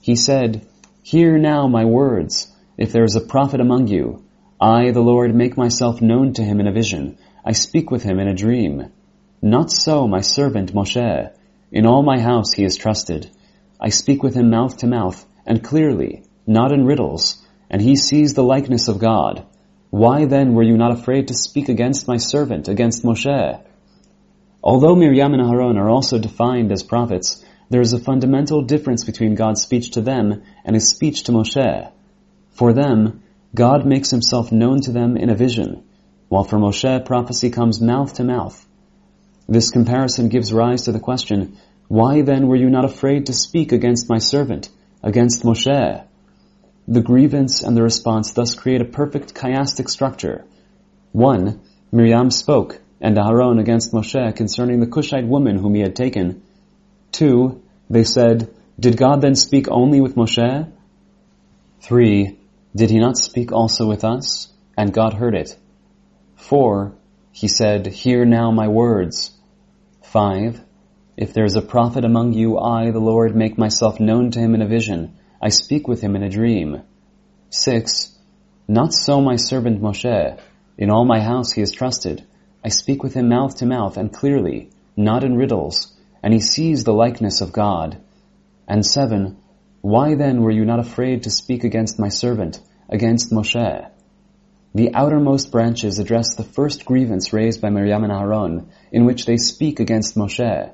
He 0.00 0.16
said, 0.16 0.66
Hear 1.02 1.38
now 1.38 1.66
my 1.66 1.84
words. 1.84 2.48
If 2.78 2.92
there 2.92 3.04
is 3.04 3.16
a 3.16 3.20
prophet 3.20 3.60
among 3.60 3.88
you, 3.88 4.24
I, 4.60 4.92
the 4.92 5.00
Lord, 5.00 5.34
make 5.34 5.56
myself 5.56 6.00
known 6.00 6.32
to 6.34 6.44
him 6.44 6.60
in 6.60 6.68
a 6.68 6.72
vision. 6.72 7.18
I 7.44 7.52
speak 7.52 7.90
with 7.90 8.04
him 8.04 8.20
in 8.20 8.28
a 8.28 8.34
dream. 8.34 8.90
Not 9.42 9.72
so 9.72 10.06
my 10.06 10.20
servant 10.20 10.72
Moshe. 10.72 11.32
In 11.72 11.86
all 11.86 12.02
my 12.02 12.20
house 12.20 12.52
he 12.52 12.64
is 12.64 12.76
trusted. 12.76 13.30
I 13.80 13.88
speak 13.88 14.22
with 14.22 14.34
him 14.34 14.50
mouth 14.50 14.76
to 14.78 14.86
mouth, 14.86 15.26
and 15.44 15.64
clearly, 15.64 16.22
not 16.46 16.70
in 16.70 16.84
riddles, 16.84 17.42
and 17.68 17.82
he 17.82 17.96
sees 17.96 18.34
the 18.34 18.44
likeness 18.44 18.86
of 18.86 19.00
God. 19.00 19.44
Why 19.90 20.26
then 20.26 20.54
were 20.54 20.62
you 20.62 20.76
not 20.76 20.92
afraid 20.92 21.28
to 21.28 21.34
speak 21.34 21.68
against 21.68 22.06
my 22.06 22.18
servant, 22.18 22.68
against 22.68 23.04
Moshe? 23.04 23.60
Although 24.62 24.94
Miriam 24.94 25.34
and 25.34 25.42
Aaron 25.42 25.76
are 25.76 25.90
also 25.90 26.18
defined 26.18 26.70
as 26.70 26.82
prophets, 26.82 27.44
there 27.68 27.80
is 27.80 27.92
a 27.92 27.98
fundamental 27.98 28.62
difference 28.62 29.04
between 29.04 29.34
God's 29.34 29.62
speech 29.62 29.92
to 29.92 30.00
them 30.00 30.42
and 30.64 30.76
his 30.76 30.90
speech 30.90 31.24
to 31.24 31.32
Moshe. 31.32 31.90
For 32.50 32.72
them, 32.72 33.22
God 33.54 33.84
makes 33.86 34.10
himself 34.10 34.52
known 34.52 34.80
to 34.82 34.92
them 34.92 35.16
in 35.16 35.30
a 35.30 35.34
vision, 35.34 35.82
while 36.28 36.44
for 36.44 36.58
Moshe 36.58 37.04
prophecy 37.04 37.50
comes 37.50 37.80
mouth 37.80 38.14
to 38.14 38.24
mouth. 38.24 38.66
This 39.48 39.70
comparison 39.70 40.28
gives 40.28 40.52
rise 40.52 40.82
to 40.82 40.92
the 40.92 41.00
question, 41.00 41.56
why 41.88 42.22
then 42.22 42.46
were 42.46 42.56
you 42.56 42.70
not 42.70 42.84
afraid 42.84 43.26
to 43.26 43.32
speak 43.32 43.72
against 43.72 44.08
my 44.08 44.18
servant, 44.18 44.70
against 45.02 45.42
Moshe? 45.42 46.04
The 46.86 47.00
grievance 47.02 47.62
and 47.62 47.76
the 47.76 47.82
response 47.82 48.32
thus 48.32 48.54
create 48.54 48.80
a 48.80 48.86
perfect 48.86 49.34
chiastic 49.34 49.90
structure. 49.90 50.44
One, 51.10 51.60
Miriam 51.90 52.30
spoke, 52.30 52.80
and 53.02 53.16
Aharon 53.16 53.58
against 53.58 53.92
Moshe 53.92 54.36
concerning 54.36 54.78
the 54.78 54.86
Cushite 54.86 55.26
woman 55.26 55.58
whom 55.58 55.74
he 55.74 55.80
had 55.80 55.96
taken. 55.96 56.40
Two, 57.10 57.60
they 57.90 58.04
said, 58.04 58.48
Did 58.78 58.96
God 58.96 59.20
then 59.20 59.34
speak 59.34 59.66
only 59.68 60.00
with 60.00 60.14
Moshe? 60.14 60.72
Three, 61.80 62.38
Did 62.76 62.90
he 62.90 63.00
not 63.00 63.18
speak 63.18 63.50
also 63.50 63.88
with 63.88 64.04
us? 64.04 64.52
And 64.78 64.94
God 64.94 65.14
heard 65.14 65.34
it. 65.34 65.58
Four, 66.36 66.94
he 67.32 67.48
said, 67.48 67.88
Hear 67.88 68.24
now 68.24 68.52
my 68.52 68.68
words. 68.68 69.36
Five, 70.04 70.60
If 71.16 71.34
there 71.34 71.44
is 71.44 71.56
a 71.56 71.62
prophet 71.62 72.04
among 72.04 72.34
you, 72.34 72.56
I, 72.56 72.92
the 72.92 73.00
Lord, 73.00 73.34
make 73.34 73.58
myself 73.58 73.98
known 73.98 74.30
to 74.30 74.38
him 74.38 74.54
in 74.54 74.62
a 74.62 74.68
vision. 74.68 75.18
I 75.42 75.48
speak 75.48 75.88
with 75.88 76.00
him 76.00 76.14
in 76.14 76.22
a 76.22 76.30
dream. 76.30 76.82
Six, 77.50 78.16
Not 78.68 78.94
so 78.94 79.20
my 79.20 79.34
servant 79.36 79.82
Moshe. 79.82 80.38
In 80.78 80.90
all 80.90 81.04
my 81.04 81.20
house 81.20 81.50
he 81.50 81.62
is 81.62 81.72
trusted. 81.72 82.24
I 82.64 82.68
speak 82.68 83.02
with 83.02 83.14
him 83.14 83.28
mouth 83.28 83.56
to 83.56 83.66
mouth 83.66 83.96
and 83.96 84.12
clearly, 84.12 84.70
not 84.96 85.24
in 85.24 85.36
riddles, 85.36 85.92
and 86.22 86.32
he 86.32 86.40
sees 86.40 86.84
the 86.84 86.92
likeness 86.92 87.40
of 87.40 87.52
God. 87.52 87.98
And 88.68 88.86
seven, 88.86 89.38
why 89.80 90.14
then 90.14 90.42
were 90.42 90.50
you 90.50 90.64
not 90.64 90.78
afraid 90.78 91.24
to 91.24 91.30
speak 91.30 91.64
against 91.64 91.98
my 91.98 92.08
servant, 92.08 92.60
against 92.88 93.32
Moshe? 93.32 93.90
The 94.74 94.94
outermost 94.94 95.50
branches 95.50 95.98
address 95.98 96.34
the 96.34 96.44
first 96.44 96.84
grievance 96.84 97.32
raised 97.32 97.60
by 97.60 97.70
Miriam 97.70 98.04
and 98.04 98.12
Aaron, 98.12 98.68
in 98.90 99.04
which 99.04 99.26
they 99.26 99.36
speak 99.36 99.80
against 99.80 100.16
Moshe. 100.16 100.72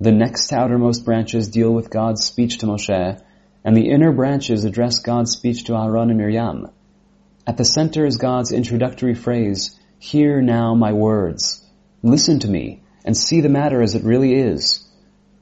The 0.00 0.12
next 0.12 0.52
outermost 0.52 1.04
branches 1.04 1.48
deal 1.48 1.72
with 1.72 1.90
God's 1.90 2.24
speech 2.24 2.58
to 2.58 2.66
Moshe, 2.66 3.20
and 3.64 3.76
the 3.76 3.90
inner 3.90 4.12
branches 4.12 4.64
address 4.64 5.00
God's 5.00 5.32
speech 5.32 5.64
to 5.64 5.74
Aaron 5.74 6.10
and 6.10 6.18
Miriam. 6.18 6.68
At 7.46 7.56
the 7.56 7.64
center 7.64 8.06
is 8.06 8.16
God's 8.16 8.52
introductory 8.52 9.14
phrase, 9.14 9.78
Hear 10.00 10.40
now 10.40 10.74
my 10.74 10.92
words. 10.92 11.66
Listen 12.04 12.38
to 12.40 12.48
me 12.48 12.82
and 13.04 13.16
see 13.16 13.40
the 13.40 13.48
matter 13.48 13.82
as 13.82 13.96
it 13.96 14.04
really 14.04 14.32
is. 14.34 14.88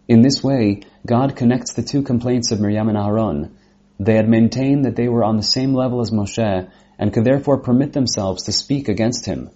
In 0.09 0.23
this 0.23 0.43
way, 0.43 0.81
God 1.05 1.37
connects 1.37 1.75
the 1.75 1.83
two 1.83 2.03
complaints 2.03 2.53
of 2.53 2.61
Miriam 2.61 2.89
and 2.89 2.97
Aaron. 2.97 3.57
They 4.01 4.15
had 4.15 4.29
maintained 4.29 4.87
that 4.87 4.97
they 4.97 5.09
were 5.09 5.25
on 5.25 5.37
the 5.37 5.43
same 5.43 5.75
level 5.75 6.01
as 6.01 6.11
Moshe 6.11 6.71
and 6.99 7.13
could 7.13 7.25
therefore 7.25 7.59
permit 7.59 7.93
themselves 7.93 8.45
to 8.45 8.53
speak 8.53 8.89
against 8.89 9.27
him. 9.27 9.51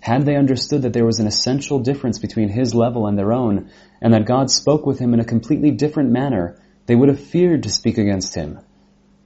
Had 0.00 0.24
they 0.24 0.36
understood 0.36 0.82
that 0.82 0.94
there 0.94 1.04
was 1.04 1.20
an 1.20 1.26
essential 1.26 1.80
difference 1.80 2.18
between 2.18 2.48
his 2.48 2.74
level 2.74 3.06
and 3.06 3.18
their 3.18 3.32
own, 3.32 3.70
and 4.00 4.14
that 4.14 4.24
God 4.24 4.50
spoke 4.50 4.86
with 4.86 4.98
him 4.98 5.12
in 5.12 5.20
a 5.20 5.24
completely 5.24 5.70
different 5.70 6.12
manner, 6.12 6.58
they 6.86 6.94
would 6.94 7.08
have 7.08 7.20
feared 7.20 7.64
to 7.64 7.68
speak 7.68 7.98
against 7.98 8.34
him. 8.34 8.60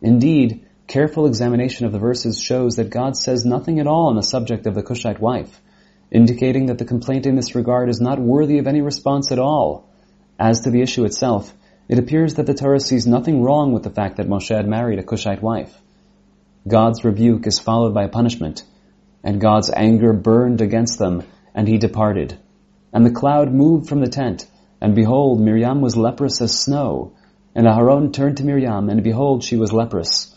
Indeed, 0.02 0.66
Careful 0.90 1.26
examination 1.26 1.86
of 1.86 1.92
the 1.92 2.00
verses 2.00 2.42
shows 2.42 2.74
that 2.74 2.90
God 2.90 3.16
says 3.16 3.44
nothing 3.44 3.78
at 3.78 3.86
all 3.86 4.08
on 4.08 4.16
the 4.16 4.24
subject 4.24 4.66
of 4.66 4.74
the 4.74 4.82
Cushite 4.82 5.20
wife, 5.20 5.62
indicating 6.10 6.66
that 6.66 6.78
the 6.78 6.84
complaint 6.84 7.26
in 7.26 7.36
this 7.36 7.54
regard 7.54 7.88
is 7.88 8.00
not 8.00 8.18
worthy 8.18 8.58
of 8.58 8.66
any 8.66 8.80
response 8.80 9.30
at 9.30 9.38
all. 9.38 9.88
As 10.36 10.62
to 10.62 10.70
the 10.72 10.82
issue 10.82 11.04
itself, 11.04 11.54
it 11.88 12.00
appears 12.00 12.34
that 12.34 12.46
the 12.46 12.54
Torah 12.54 12.80
sees 12.80 13.06
nothing 13.06 13.40
wrong 13.40 13.72
with 13.72 13.84
the 13.84 13.90
fact 13.90 14.16
that 14.16 14.26
Moshe 14.26 14.52
had 14.52 14.66
married 14.66 14.98
a 14.98 15.04
Cushite 15.04 15.40
wife. 15.40 15.80
God's 16.66 17.04
rebuke 17.04 17.46
is 17.46 17.60
followed 17.60 17.94
by 17.94 18.08
punishment, 18.08 18.64
and 19.22 19.40
God's 19.40 19.70
anger 19.70 20.12
burned 20.12 20.60
against 20.60 20.98
them, 20.98 21.22
and 21.54 21.68
he 21.68 21.78
departed. 21.78 22.36
And 22.92 23.06
the 23.06 23.12
cloud 23.12 23.52
moved 23.52 23.88
from 23.88 24.00
the 24.00 24.10
tent, 24.10 24.44
and 24.80 24.96
behold, 24.96 25.40
Miriam 25.40 25.82
was 25.82 25.96
leprous 25.96 26.40
as 26.40 26.58
snow. 26.58 27.12
And 27.54 27.68
Aharon 27.68 28.12
turned 28.12 28.38
to 28.38 28.44
Miriam, 28.44 28.90
and 28.90 29.04
behold, 29.04 29.44
she 29.44 29.54
was 29.54 29.72
leprous. 29.72 30.29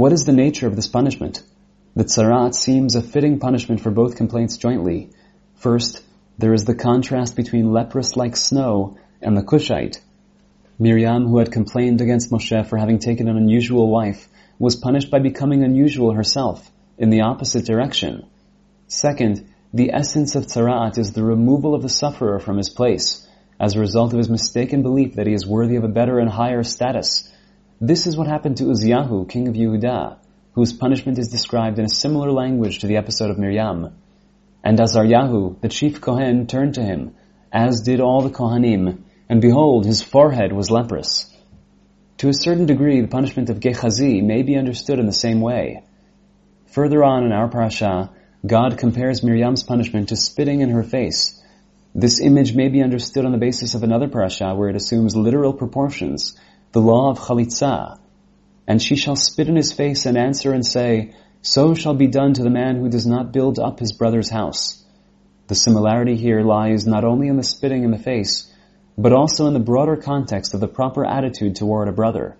What 0.00 0.14
is 0.14 0.24
the 0.24 0.32
nature 0.32 0.66
of 0.66 0.76
this 0.76 0.86
punishment? 0.86 1.42
The 1.94 2.04
tsarat 2.04 2.54
seems 2.54 2.96
a 2.96 3.02
fitting 3.02 3.38
punishment 3.38 3.82
for 3.82 3.90
both 3.90 4.16
complaints 4.16 4.56
jointly. 4.56 5.10
First, 5.56 6.00
there 6.38 6.54
is 6.54 6.64
the 6.64 6.74
contrast 6.74 7.36
between 7.36 7.74
leprous 7.74 8.16
like 8.16 8.34
snow 8.34 8.96
and 9.20 9.36
the 9.36 9.42
Cushite. 9.42 10.00
Miriam, 10.78 11.26
who 11.26 11.36
had 11.36 11.52
complained 11.52 12.00
against 12.00 12.30
Moshe 12.30 12.66
for 12.66 12.78
having 12.78 12.98
taken 12.98 13.28
an 13.28 13.36
unusual 13.36 13.90
wife, 13.90 14.26
was 14.58 14.74
punished 14.74 15.10
by 15.10 15.18
becoming 15.18 15.64
unusual 15.64 16.12
herself, 16.12 16.72
in 16.96 17.10
the 17.10 17.20
opposite 17.20 17.66
direction. 17.66 18.24
Second, 18.86 19.50
the 19.74 19.92
essence 19.92 20.34
of 20.34 20.46
tzarat 20.46 20.96
is 20.96 21.12
the 21.12 21.24
removal 21.24 21.74
of 21.74 21.82
the 21.82 21.90
sufferer 21.90 22.40
from 22.40 22.56
his 22.56 22.70
place, 22.70 23.28
as 23.60 23.76
a 23.76 23.80
result 23.80 24.14
of 24.14 24.18
his 24.18 24.30
mistaken 24.30 24.80
belief 24.80 25.16
that 25.16 25.26
he 25.26 25.34
is 25.34 25.46
worthy 25.46 25.76
of 25.76 25.84
a 25.84 25.88
better 25.88 26.18
and 26.18 26.30
higher 26.30 26.62
status, 26.62 27.30
this 27.80 28.06
is 28.06 28.14
what 28.14 28.26
happened 28.26 28.58
to 28.58 28.64
Uzziyahu, 28.64 29.26
king 29.28 29.48
of 29.48 29.54
Yehuda, 29.54 30.18
whose 30.52 30.74
punishment 30.74 31.18
is 31.18 31.28
described 31.28 31.78
in 31.78 31.86
a 31.86 31.88
similar 31.88 32.30
language 32.30 32.80
to 32.80 32.86
the 32.86 32.98
episode 32.98 33.30
of 33.30 33.38
Miriam. 33.38 33.94
And 34.62 34.78
Azaryahu, 34.78 35.62
the 35.62 35.68
chief 35.68 36.02
Kohen, 36.02 36.46
turned 36.46 36.74
to 36.74 36.82
him, 36.82 37.14
as 37.50 37.80
did 37.80 38.00
all 38.00 38.20
the 38.20 38.28
Kohanim, 38.28 39.04
and 39.30 39.40
behold, 39.40 39.86
his 39.86 40.02
forehead 40.02 40.52
was 40.52 40.70
leprous. 40.70 41.34
To 42.18 42.28
a 42.28 42.34
certain 42.34 42.66
degree, 42.66 43.00
the 43.00 43.08
punishment 43.08 43.48
of 43.48 43.60
Gehazi 43.60 44.20
may 44.20 44.42
be 44.42 44.56
understood 44.56 44.98
in 44.98 45.06
the 45.06 45.12
same 45.12 45.40
way. 45.40 45.82
Further 46.72 47.02
on 47.02 47.24
in 47.24 47.32
our 47.32 47.48
parasha, 47.48 48.10
God 48.46 48.76
compares 48.76 49.22
Miriam's 49.22 49.62
punishment 49.62 50.10
to 50.10 50.16
spitting 50.16 50.60
in 50.60 50.68
her 50.68 50.82
face. 50.82 51.42
This 51.94 52.20
image 52.20 52.54
may 52.54 52.68
be 52.68 52.82
understood 52.82 53.24
on 53.24 53.32
the 53.32 53.38
basis 53.38 53.74
of 53.74 53.82
another 53.82 54.08
parasha 54.08 54.54
where 54.54 54.68
it 54.68 54.76
assumes 54.76 55.16
literal 55.16 55.54
proportions, 55.54 56.36
the 56.72 56.80
law 56.80 57.10
of 57.10 57.18
chalitza, 57.18 57.98
and 58.66 58.80
she 58.80 58.94
shall 58.94 59.16
spit 59.16 59.48
in 59.48 59.56
his 59.56 59.72
face 59.72 60.06
and 60.06 60.16
answer 60.16 60.52
and 60.52 60.64
say, 60.64 61.12
So 61.42 61.74
shall 61.74 61.94
be 61.94 62.06
done 62.06 62.34
to 62.34 62.44
the 62.44 62.50
man 62.50 62.76
who 62.76 62.88
does 62.88 63.06
not 63.06 63.32
build 63.32 63.58
up 63.58 63.80
his 63.80 63.92
brother's 63.92 64.30
house. 64.30 64.84
The 65.48 65.56
similarity 65.56 66.14
here 66.14 66.42
lies 66.42 66.86
not 66.86 67.04
only 67.04 67.26
in 67.26 67.36
the 67.36 67.42
spitting 67.42 67.82
in 67.82 67.90
the 67.90 67.98
face, 67.98 68.52
but 68.96 69.12
also 69.12 69.46
in 69.48 69.54
the 69.54 69.58
broader 69.58 69.96
context 69.96 70.54
of 70.54 70.60
the 70.60 70.68
proper 70.68 71.04
attitude 71.04 71.56
toward 71.56 71.88
a 71.88 71.92
brother. 71.92 72.36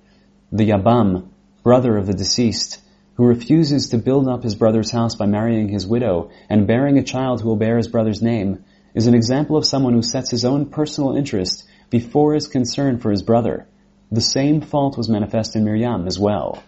The 0.52 0.70
Yabam, 0.70 1.28
brother 1.64 1.96
of 1.96 2.06
the 2.06 2.12
deceased, 2.12 2.80
who 3.14 3.24
refuses 3.24 3.88
to 3.88 3.98
build 3.98 4.28
up 4.28 4.44
his 4.44 4.54
brother's 4.54 4.92
house 4.92 5.16
by 5.16 5.26
marrying 5.26 5.68
his 5.68 5.86
widow 5.86 6.30
and 6.48 6.68
bearing 6.68 6.98
a 6.98 7.02
child 7.02 7.40
who 7.40 7.48
will 7.48 7.56
bear 7.56 7.78
his 7.78 7.88
brother's 7.88 8.22
name, 8.22 8.64
is 8.94 9.08
an 9.08 9.14
example 9.14 9.56
of 9.56 9.66
someone 9.66 9.94
who 9.94 10.02
sets 10.02 10.30
his 10.30 10.44
own 10.44 10.66
personal 10.66 11.16
interest 11.16 11.64
before 11.90 12.34
his 12.34 12.46
concern 12.46 12.98
for 12.98 13.10
his 13.10 13.22
brother. 13.22 13.66
The 14.12 14.20
same 14.20 14.60
fault 14.60 14.98
was 14.98 15.08
manifest 15.08 15.54
in 15.54 15.62
Miriam 15.62 16.08
as 16.08 16.18
well. 16.18 16.64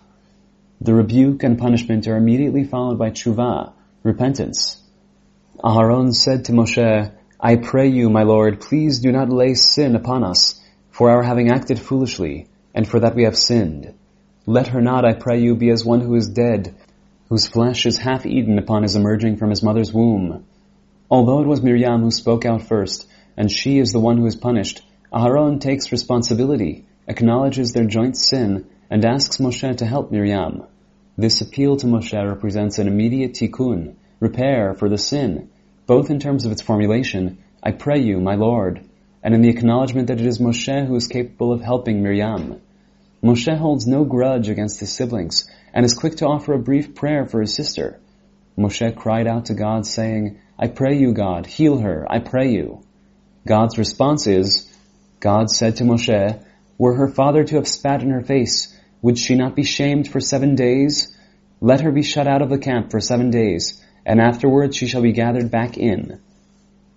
The 0.80 0.94
rebuke 0.94 1.42
and 1.42 1.58
punishment 1.58 2.06
are 2.06 2.16
immediately 2.16 2.62
followed 2.62 3.00
by 3.00 3.10
tshuva, 3.10 3.72
repentance. 4.04 4.80
Aharon 5.58 6.14
said 6.14 6.44
to 6.44 6.52
Moshe, 6.52 7.10
I 7.40 7.56
pray 7.56 7.88
you, 7.88 8.10
my 8.10 8.22
Lord, 8.22 8.60
please 8.60 9.00
do 9.00 9.10
not 9.10 9.28
lay 9.28 9.54
sin 9.54 9.96
upon 9.96 10.22
us, 10.22 10.60
for 10.90 11.10
our 11.10 11.24
having 11.24 11.50
acted 11.50 11.80
foolishly, 11.80 12.46
and 12.76 12.86
for 12.86 13.00
that 13.00 13.16
we 13.16 13.24
have 13.24 13.36
sinned. 13.36 13.92
Let 14.46 14.68
her 14.68 14.80
not, 14.80 15.04
I 15.04 15.14
pray 15.14 15.40
you, 15.40 15.56
be 15.56 15.70
as 15.70 15.84
one 15.84 16.00
who 16.00 16.14
is 16.14 16.28
dead, 16.28 16.76
whose 17.28 17.48
flesh 17.48 17.86
is 17.86 17.98
half 17.98 18.24
eaten 18.24 18.56
upon 18.56 18.84
his 18.84 18.94
emerging 18.94 19.38
from 19.38 19.50
his 19.50 19.64
mother's 19.64 19.92
womb. 19.92 20.46
Although 21.10 21.42
it 21.42 21.48
was 21.48 21.60
Miriam 21.60 22.02
who 22.02 22.12
spoke 22.12 22.44
out 22.44 22.62
first, 22.62 23.08
and 23.36 23.50
she 23.50 23.80
is 23.80 23.90
the 23.90 23.98
one 23.98 24.18
who 24.18 24.26
is 24.26 24.36
punished, 24.36 24.82
Aharon 25.12 25.60
takes 25.60 25.90
responsibility 25.90 26.86
acknowledges 27.12 27.72
their 27.72 27.84
joint 27.84 28.16
sin, 28.16 28.66
and 28.90 29.04
asks 29.04 29.36
Moshe 29.36 29.76
to 29.76 29.86
help 29.86 30.10
Miriam. 30.10 30.64
This 31.18 31.42
appeal 31.42 31.76
to 31.76 31.86
Moshe 31.86 32.26
represents 32.26 32.78
an 32.78 32.88
immediate 32.88 33.34
tikkun, 33.34 33.96
repair 34.18 34.72
for 34.72 34.88
the 34.88 34.96
sin, 34.96 35.50
both 35.86 36.08
in 36.10 36.18
terms 36.18 36.46
of 36.46 36.52
its 36.52 36.62
formulation, 36.62 37.38
I 37.62 37.72
pray 37.72 38.00
you, 38.00 38.18
my 38.18 38.34
Lord, 38.34 38.84
and 39.22 39.34
in 39.34 39.42
the 39.42 39.50
acknowledgement 39.50 40.08
that 40.08 40.20
it 40.20 40.26
is 40.26 40.38
Moshe 40.38 40.86
who 40.86 40.96
is 40.96 41.06
capable 41.06 41.52
of 41.52 41.60
helping 41.60 42.02
Miriam. 42.02 42.62
Moshe 43.22 43.56
holds 43.58 43.86
no 43.86 44.04
grudge 44.04 44.48
against 44.48 44.80
his 44.80 44.90
siblings, 44.90 45.46
and 45.74 45.84
is 45.84 45.92
quick 45.92 46.16
to 46.16 46.26
offer 46.26 46.54
a 46.54 46.58
brief 46.58 46.94
prayer 46.94 47.26
for 47.26 47.42
his 47.42 47.54
sister. 47.54 48.00
Moshe 48.56 48.96
cried 48.96 49.26
out 49.26 49.46
to 49.46 49.54
God 49.54 49.86
saying, 49.86 50.38
I 50.58 50.68
pray 50.68 50.96
you, 50.96 51.12
God, 51.12 51.44
heal 51.44 51.76
her, 51.78 52.06
I 52.10 52.20
pray 52.20 52.52
you. 52.52 52.82
God's 53.46 53.76
response 53.76 54.26
is, 54.26 54.68
God 55.20 55.50
said 55.50 55.76
to 55.76 55.84
Moshe, 55.84 56.42
Were 56.78 56.94
her 56.94 57.08
father 57.08 57.44
to 57.44 57.56
have 57.56 57.68
spat 57.68 58.02
in 58.02 58.10
her 58.10 58.22
face, 58.22 58.76
would 59.02 59.18
she 59.18 59.34
not 59.34 59.56
be 59.56 59.64
shamed 59.64 60.08
for 60.08 60.20
seven 60.20 60.54
days? 60.54 61.16
Let 61.60 61.82
her 61.82 61.92
be 61.92 62.02
shut 62.02 62.26
out 62.26 62.42
of 62.42 62.50
the 62.50 62.58
camp 62.58 62.90
for 62.90 63.00
seven 63.00 63.30
days, 63.30 63.82
and 64.04 64.20
afterwards 64.20 64.76
she 64.76 64.86
shall 64.86 65.02
be 65.02 65.12
gathered 65.12 65.50
back 65.50 65.76
in. 65.76 66.20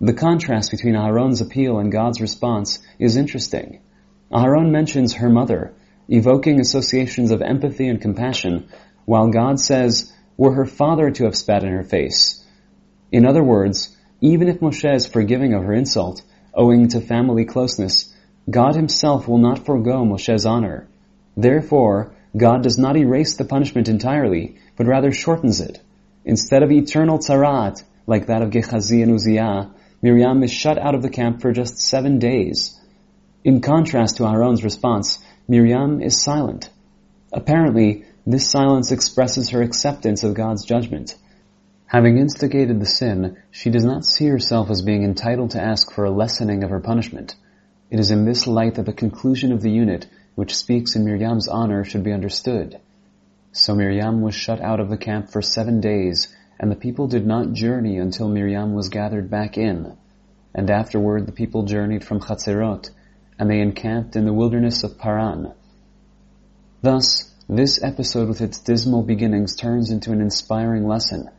The 0.00 0.12
contrast 0.12 0.70
between 0.70 0.94
Aharon's 0.94 1.40
appeal 1.40 1.78
and 1.78 1.90
God's 1.90 2.20
response 2.20 2.80
is 2.98 3.16
interesting. 3.16 3.80
Aharon 4.30 4.70
mentions 4.70 5.14
her 5.14 5.30
mother, 5.30 5.72
evoking 6.08 6.60
associations 6.60 7.30
of 7.30 7.42
empathy 7.42 7.88
and 7.88 8.00
compassion, 8.00 8.68
while 9.04 9.28
God 9.28 9.60
says, 9.60 10.12
were 10.36 10.52
her 10.52 10.66
father 10.66 11.10
to 11.10 11.24
have 11.24 11.36
spat 11.36 11.64
in 11.64 11.70
her 11.70 11.84
face. 11.84 12.44
In 13.10 13.24
other 13.24 13.42
words, 13.42 13.96
even 14.20 14.48
if 14.48 14.60
Moshe 14.60 14.94
is 14.94 15.06
forgiving 15.06 15.54
of 15.54 15.62
her 15.62 15.72
insult, 15.72 16.22
owing 16.52 16.88
to 16.88 17.00
family 17.00 17.44
closeness, 17.44 18.12
God 18.48 18.76
himself 18.76 19.26
will 19.26 19.38
not 19.38 19.66
forego 19.66 20.04
Moshe's 20.04 20.46
honor. 20.46 20.86
Therefore, 21.36 22.14
God 22.36 22.62
does 22.62 22.78
not 22.78 22.96
erase 22.96 23.36
the 23.36 23.44
punishment 23.44 23.88
entirely, 23.88 24.56
but 24.76 24.86
rather 24.86 25.10
shortens 25.10 25.60
it. 25.60 25.80
Instead 26.24 26.62
of 26.62 26.70
eternal 26.70 27.18
tzarat, 27.18 27.82
like 28.06 28.26
that 28.26 28.42
of 28.42 28.50
Gehazi 28.50 29.02
and 29.02 29.12
Uzziah, 29.12 29.70
Miriam 30.00 30.42
is 30.42 30.52
shut 30.52 30.78
out 30.78 30.94
of 30.94 31.02
the 31.02 31.10
camp 31.10 31.40
for 31.40 31.52
just 31.52 31.78
seven 31.78 32.18
days. 32.18 32.78
In 33.42 33.60
contrast 33.60 34.18
to 34.18 34.26
Aaron's 34.26 34.62
response, 34.62 35.18
Miriam 35.48 36.00
is 36.00 36.22
silent. 36.22 36.70
Apparently, 37.32 38.04
this 38.26 38.48
silence 38.48 38.92
expresses 38.92 39.50
her 39.50 39.62
acceptance 39.62 40.22
of 40.22 40.34
God's 40.34 40.64
judgment. 40.64 41.16
Having 41.86 42.18
instigated 42.18 42.80
the 42.80 42.86
sin, 42.86 43.38
she 43.50 43.70
does 43.70 43.84
not 43.84 44.04
see 44.04 44.26
herself 44.26 44.70
as 44.70 44.82
being 44.82 45.04
entitled 45.04 45.52
to 45.52 45.62
ask 45.62 45.92
for 45.92 46.04
a 46.04 46.10
lessening 46.10 46.62
of 46.62 46.70
her 46.70 46.80
punishment. 46.80 47.36
It 47.90 48.00
is 48.00 48.10
in 48.10 48.24
this 48.24 48.46
light 48.46 48.74
that 48.74 48.86
the 48.86 48.92
conclusion 48.92 49.52
of 49.52 49.62
the 49.62 49.70
unit, 49.70 50.06
which 50.34 50.56
speaks 50.56 50.96
in 50.96 51.04
Miriam's 51.04 51.48
honor, 51.48 51.84
should 51.84 52.02
be 52.02 52.12
understood. 52.12 52.80
So 53.52 53.74
Miriam 53.74 54.22
was 54.22 54.34
shut 54.34 54.60
out 54.60 54.80
of 54.80 54.90
the 54.90 54.96
camp 54.96 55.30
for 55.30 55.40
seven 55.40 55.80
days, 55.80 56.34
and 56.58 56.70
the 56.70 56.76
people 56.76 57.06
did 57.06 57.26
not 57.26 57.52
journey 57.52 57.98
until 57.98 58.28
Miriam 58.28 58.74
was 58.74 58.88
gathered 58.88 59.30
back 59.30 59.56
in. 59.56 59.96
And 60.54 60.68
afterward 60.68 61.26
the 61.26 61.32
people 61.32 61.62
journeyed 61.62 62.04
from 62.04 62.20
Chatzerot, 62.20 62.90
and 63.38 63.48
they 63.48 63.60
encamped 63.60 64.16
in 64.16 64.24
the 64.24 64.32
wilderness 64.32 64.82
of 64.82 64.98
Paran. 64.98 65.52
Thus, 66.82 67.32
this 67.48 67.82
episode 67.82 68.28
with 68.28 68.40
its 68.40 68.58
dismal 68.58 69.02
beginnings 69.02 69.54
turns 69.54 69.90
into 69.90 70.12
an 70.12 70.20
inspiring 70.20 70.88
lesson. 70.88 71.30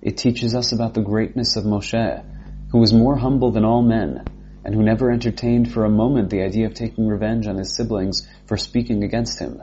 It 0.00 0.16
teaches 0.16 0.54
us 0.54 0.72
about 0.72 0.94
the 0.94 1.02
greatness 1.02 1.56
of 1.56 1.64
Moshe, 1.64 2.24
who 2.70 2.78
was 2.78 2.92
more 2.92 3.16
humble 3.16 3.50
than 3.50 3.64
all 3.64 3.82
men, 3.82 4.24
and 4.66 4.74
who 4.74 4.82
never 4.82 5.12
entertained 5.12 5.72
for 5.72 5.84
a 5.84 5.88
moment 5.88 6.28
the 6.28 6.42
idea 6.42 6.66
of 6.66 6.74
taking 6.74 7.06
revenge 7.06 7.46
on 7.46 7.56
his 7.56 7.76
siblings 7.76 8.26
for 8.46 8.56
speaking 8.56 9.04
against 9.04 9.38
him. 9.38 9.62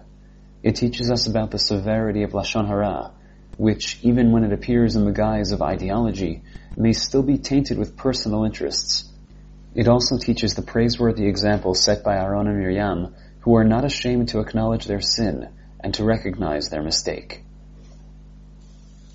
It 0.63 0.77
teaches 0.77 1.11
us 1.11 1.27
about 1.27 1.51
the 1.51 1.59
severity 1.59 2.23
of 2.23 2.31
Lashon 2.31 2.65
Hara, 2.65 3.11
which, 3.57 3.99
even 4.01 4.31
when 4.31 4.45
it 4.45 4.53
appears 4.53 4.95
in 4.95 5.03
the 5.03 5.11
guise 5.11 5.51
of 5.51 5.61
ideology, 5.61 6.41
may 6.77 6.93
still 6.93 7.21
be 7.21 7.37
tainted 7.37 7.77
with 7.77 7.97
personal 7.97 8.45
interests. 8.45 9.11
It 9.75 9.89
also 9.89 10.17
teaches 10.17 10.53
the 10.53 10.61
praiseworthy 10.61 11.27
example 11.27 11.75
set 11.75 12.01
by 12.01 12.15
Aaron 12.15 12.47
and 12.47 12.57
Miriam, 12.57 13.13
who 13.41 13.57
are 13.57 13.65
not 13.65 13.83
ashamed 13.83 14.29
to 14.29 14.39
acknowledge 14.39 14.85
their 14.85 15.01
sin 15.01 15.49
and 15.81 15.93
to 15.95 16.05
recognize 16.05 16.69
their 16.69 16.81
mistake. 16.81 17.43